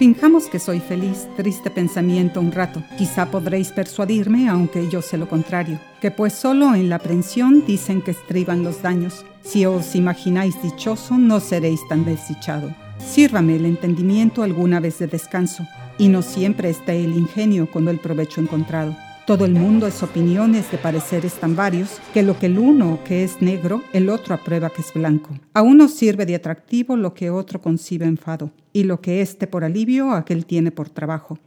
Finjamos 0.00 0.46
que 0.46 0.58
soy 0.58 0.80
feliz, 0.80 1.28
triste 1.36 1.68
pensamiento 1.68 2.40
un 2.40 2.52
rato. 2.52 2.82
Quizá 2.96 3.30
podréis 3.30 3.70
persuadirme, 3.70 4.48
aunque 4.48 4.88
yo 4.88 5.02
sé 5.02 5.18
lo 5.18 5.28
contrario, 5.28 5.78
que 6.00 6.10
pues 6.10 6.32
solo 6.32 6.74
en 6.74 6.88
la 6.88 6.96
aprensión 6.96 7.66
dicen 7.66 8.00
que 8.00 8.12
estriban 8.12 8.64
los 8.64 8.80
daños. 8.80 9.26
Si 9.42 9.66
os 9.66 9.94
imagináis 9.94 10.54
dichoso, 10.62 11.18
no 11.18 11.38
seréis 11.38 11.86
tan 11.86 12.06
desdichado. 12.06 12.74
Sírvame 12.96 13.56
el 13.56 13.66
entendimiento 13.66 14.42
alguna 14.42 14.80
vez 14.80 14.98
de 15.00 15.06
descanso, 15.06 15.66
y 15.98 16.08
no 16.08 16.22
siempre 16.22 16.70
esté 16.70 17.04
el 17.04 17.14
ingenio 17.14 17.70
con 17.70 17.86
el 17.86 17.98
provecho 17.98 18.40
encontrado. 18.40 18.96
Todo 19.26 19.44
el 19.44 19.52
mundo 19.52 19.86
es 19.86 20.02
opiniones 20.02 20.70
de 20.72 20.78
pareceres 20.78 21.34
tan 21.34 21.54
varios 21.54 22.00
que 22.12 22.22
lo 22.22 22.38
que 22.38 22.46
el 22.46 22.58
uno 22.58 22.98
que 23.04 23.22
es 23.22 23.40
negro, 23.40 23.82
el 23.92 24.08
otro 24.08 24.34
aprueba 24.34 24.70
que 24.70 24.80
es 24.80 24.92
blanco. 24.92 25.38
A 25.54 25.62
uno 25.62 25.88
sirve 25.88 26.26
de 26.26 26.34
atractivo 26.34 26.96
lo 26.96 27.14
que 27.14 27.30
otro 27.30 27.60
concibe 27.60 28.06
enfado, 28.06 28.50
y 28.72 28.84
lo 28.84 29.00
que 29.00 29.20
éste 29.20 29.46
por 29.46 29.62
alivio 29.62 30.12
aquel 30.12 30.46
tiene 30.46 30.72
por 30.72 30.88
trabajo. 30.88 31.38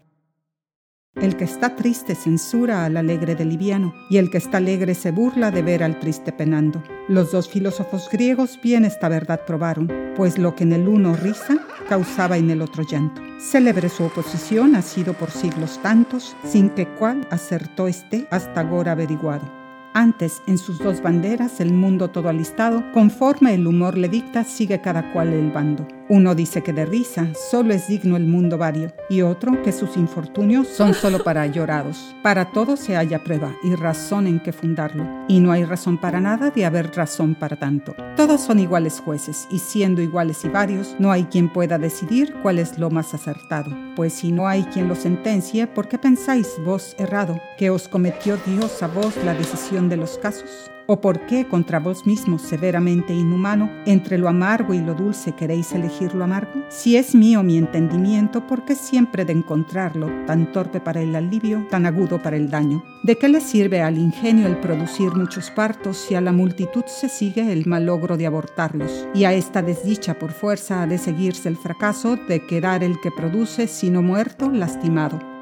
El 1.15 1.37
que 1.37 1.43
está 1.43 1.75
triste 1.75 2.15
censura 2.15 2.85
al 2.85 2.97
alegre 2.97 3.35
de 3.35 3.45
liviano, 3.45 3.93
y 4.09 4.17
el 4.17 4.31
que 4.31 4.39
está 4.39 4.57
alegre 4.57 4.95
se 4.95 5.11
burla 5.11 5.51
de 5.51 5.61
ver 5.61 5.83
al 5.83 5.99
triste 5.99 6.31
penando. 6.31 6.81
Los 7.07 7.31
dos 7.31 7.47
filósofos 7.47 8.09
griegos 8.11 8.59
bien 8.63 8.83
esta 8.83 9.09
verdad 9.09 9.41
probaron, 9.45 9.91
pues 10.15 10.39
lo 10.39 10.55
que 10.55 10.63
en 10.63 10.73
el 10.73 10.87
uno 10.87 11.15
risa, 11.15 11.57
causaba 11.87 12.37
en 12.37 12.49
el 12.49 12.63
otro 12.63 12.83
llanto. 12.83 13.21
Célebre 13.39 13.89
su 13.89 14.05
oposición 14.05 14.75
ha 14.75 14.81
sido 14.81 15.13
por 15.13 15.29
siglos 15.29 15.79
tantos, 15.83 16.35
sin 16.43 16.69
que 16.71 16.87
cual 16.87 17.27
acertó 17.29 17.87
esté 17.87 18.27
hasta 18.31 18.61
agora 18.61 18.93
averiguado. 18.93 19.63
Antes, 19.93 20.41
en 20.47 20.57
sus 20.57 20.79
dos 20.79 21.03
banderas, 21.03 21.59
el 21.59 21.71
mundo 21.71 22.09
todo 22.09 22.29
alistado, 22.29 22.83
conforme 22.91 23.53
el 23.53 23.67
humor 23.67 23.95
le 23.95 24.09
dicta, 24.09 24.43
sigue 24.43 24.81
cada 24.81 25.13
cual 25.13 25.31
el 25.31 25.51
bando. 25.51 25.87
Uno 26.13 26.35
dice 26.35 26.61
que 26.61 26.73
de 26.73 26.85
risa 26.85 27.29
solo 27.33 27.73
es 27.73 27.87
digno 27.87 28.17
el 28.17 28.27
mundo 28.27 28.59
vario, 28.59 28.93
y 29.09 29.23
otro 29.23 29.63
que 29.63 29.71
sus 29.71 29.97
infortunios 29.97 30.67
son 30.67 30.93
solo 31.01 31.23
para 31.23 31.47
llorados. 31.47 32.15
Para 32.21 32.51
todo 32.51 32.77
se 32.77 32.95
halla 32.95 33.23
prueba 33.23 33.55
y 33.63 33.73
razón 33.73 34.27
en 34.27 34.39
que 34.39 34.53
fundarlo, 34.53 35.07
y 35.27 35.39
no 35.39 35.51
hay 35.51 35.63
razón 35.63 35.97
para 35.97 36.19
nada 36.19 36.51
de 36.51 36.65
haber 36.65 36.95
razón 36.95 37.33
para 37.33 37.57
tanto. 37.57 37.95
Todos 38.15 38.41
son 38.41 38.59
iguales 38.59 39.01
jueces, 39.03 39.47
y 39.49 39.57
siendo 39.57 40.03
iguales 40.03 40.45
y 40.45 40.49
varios, 40.49 40.95
no 40.99 41.11
hay 41.11 41.23
quien 41.23 41.51
pueda 41.51 41.79
decidir 41.79 42.31
cuál 42.43 42.59
es 42.59 42.77
lo 42.77 42.91
más 42.91 43.15
acertado. 43.15 43.75
Pues 43.95 44.13
si 44.13 44.31
no 44.31 44.47
hay 44.47 44.65
quien 44.65 44.87
lo 44.87 44.93
sentencie, 44.93 45.65
¿por 45.65 45.87
qué 45.87 45.97
pensáis 45.97 46.47
vos 46.63 46.95
errado 46.99 47.41
que 47.57 47.71
os 47.71 47.87
cometió 47.87 48.37
Dios 48.45 48.83
a 48.83 48.87
vos 48.87 49.17
la 49.25 49.33
decisión 49.33 49.89
de 49.89 49.97
los 49.97 50.19
casos? 50.19 50.69
¿O 50.85 50.99
por 50.99 51.25
qué 51.25 51.47
contra 51.47 51.79
vos 51.79 52.05
mismo 52.05 52.37
severamente 52.37 53.13
inhumano, 53.13 53.69
entre 53.85 54.17
lo 54.17 54.27
amargo 54.27 54.73
y 54.73 54.81
lo 54.81 54.93
dulce 54.93 55.31
queréis 55.31 55.71
elegir 55.71 56.13
lo 56.13 56.25
amargo? 56.25 56.51
Si 56.67 56.97
es 56.97 57.15
mío 57.15 57.41
mi 57.41 57.57
entendimiento, 57.57 58.45
¿por 58.45 58.65
qué 58.65 58.75
siempre 58.75 59.23
de 59.23 59.31
encontrarlo, 59.31 60.09
tan 60.25 60.51
torpe 60.51 60.81
para 60.81 61.01
el 61.01 61.15
alivio, 61.15 61.65
tan 61.69 61.85
agudo 61.85 62.21
para 62.21 62.35
el 62.35 62.49
daño? 62.49 62.83
¿De 63.03 63.17
qué 63.17 63.29
le 63.29 63.39
sirve 63.39 63.81
al 63.81 63.97
ingenio 63.97 64.45
el 64.45 64.59
producir 64.59 65.13
muchos 65.15 65.51
partos 65.51 65.95
si 65.95 66.15
a 66.15 66.21
la 66.21 66.33
multitud 66.33 66.83
se 66.85 67.07
sigue 67.07 67.53
el 67.53 67.65
malogro 67.65 68.17
de 68.17 68.27
abortarlos? 68.27 69.07
Y 69.13 69.23
a 69.23 69.31
esta 69.33 69.61
desdicha 69.61 70.19
por 70.19 70.31
fuerza 70.31 70.83
ha 70.83 70.87
de 70.87 70.97
seguirse 70.97 71.47
el 71.47 71.55
fracaso 71.55 72.17
de 72.27 72.45
quedar 72.45 72.83
el 72.83 72.99
que 72.99 73.11
produce, 73.11 73.67
sino 73.67 74.01
muerto, 74.01 74.49
lastimado. 74.51 75.32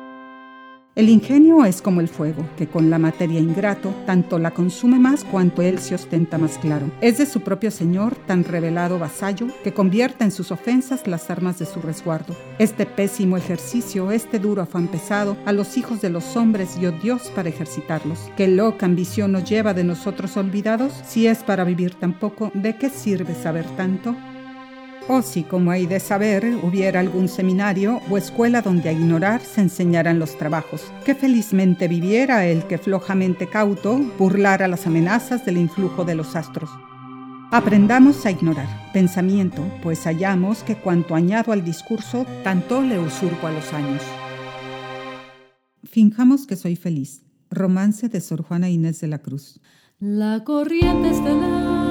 El 0.93 1.07
ingenio 1.07 1.63
es 1.63 1.81
como 1.81 2.01
el 2.01 2.09
fuego, 2.09 2.45
que 2.57 2.67
con 2.67 2.89
la 2.89 2.99
materia 2.99 3.39
ingrato 3.39 3.95
tanto 4.05 4.37
la 4.39 4.51
consume 4.51 4.99
más 4.99 5.23
cuanto 5.23 5.61
él 5.61 5.79
se 5.79 5.95
ostenta 5.95 6.37
más 6.37 6.57
claro. 6.57 6.91
Es 6.99 7.17
de 7.17 7.25
su 7.25 7.39
propio 7.39 7.71
señor, 7.71 8.17
tan 8.27 8.43
revelado 8.43 8.99
vasallo, 8.99 9.47
que 9.63 9.73
convierte 9.73 10.25
en 10.25 10.31
sus 10.31 10.51
ofensas 10.51 11.07
las 11.07 11.29
armas 11.29 11.57
de 11.59 11.65
su 11.65 11.79
resguardo. 11.79 12.35
Este 12.59 12.85
pésimo 12.85 13.37
ejercicio, 13.37 14.11
este 14.11 14.37
duro 14.37 14.63
afán 14.63 14.89
pesado, 14.89 15.37
a 15.45 15.53
los 15.53 15.77
hijos 15.77 16.01
de 16.01 16.09
los 16.09 16.35
hombres 16.35 16.77
dio 16.77 16.91
Dios 16.91 17.31
para 17.33 17.47
ejercitarlos. 17.47 18.29
Que 18.35 18.49
loca 18.49 18.85
ambición 18.85 19.31
nos 19.31 19.49
lleva 19.49 19.73
de 19.73 19.85
nosotros 19.85 20.35
olvidados, 20.35 20.91
si 21.07 21.25
es 21.25 21.41
para 21.41 21.63
vivir 21.63 21.95
tan 21.95 22.19
poco, 22.19 22.51
¿de 22.53 22.75
qué 22.75 22.89
sirve 22.89 23.33
saber 23.33 23.65
tanto? 23.77 24.13
O 25.13 25.21
si, 25.21 25.43
como 25.43 25.71
hay 25.71 25.87
de 25.87 25.99
saber, 25.99 26.45
hubiera 26.63 27.01
algún 27.01 27.27
seminario 27.27 27.99
o 28.09 28.17
escuela 28.17 28.61
donde 28.61 28.87
a 28.87 28.93
ignorar 28.93 29.41
se 29.41 29.59
enseñaran 29.59 30.19
los 30.19 30.37
trabajos, 30.37 30.89
que 31.03 31.15
felizmente 31.15 31.89
viviera 31.89 32.45
el 32.45 32.63
que 32.63 32.77
flojamente 32.77 33.45
cauto 33.47 33.97
burlara 34.17 34.69
las 34.69 34.87
amenazas 34.87 35.45
del 35.45 35.57
influjo 35.57 36.05
de 36.05 36.15
los 36.15 36.37
astros. 36.37 36.69
Aprendamos 37.51 38.25
a 38.25 38.31
ignorar 38.31 38.69
pensamiento, 38.93 39.61
pues 39.83 40.05
hallamos 40.05 40.63
que 40.63 40.77
cuanto 40.77 41.13
añado 41.13 41.51
al 41.51 41.65
discurso, 41.65 42.25
tanto 42.45 42.81
le 42.81 42.97
usurpo 42.97 43.47
a 43.47 43.51
los 43.51 43.73
años. 43.73 44.01
Finjamos 45.83 46.47
que 46.47 46.55
soy 46.55 46.77
feliz. 46.77 47.25
Romance 47.49 48.07
de 48.07 48.21
Sor 48.21 48.43
Juana 48.43 48.69
Inés 48.69 49.01
de 49.01 49.07
la 49.09 49.17
Cruz. 49.17 49.59
La 49.99 50.45
corriente 50.45 51.09
estelar 51.09 51.90